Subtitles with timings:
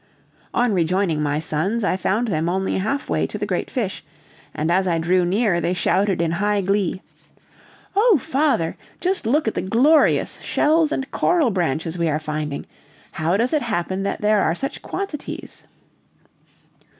[0.51, 4.03] On rejoining my sons, I found them only half way to the great fish,
[4.51, 7.03] and as I drew near they shouted in high glee:
[7.95, 8.17] "Oh!
[8.19, 12.65] father, just look at the glorious shells and coral branches we are finding.
[13.11, 15.65] How does it happen that there are such quantities?"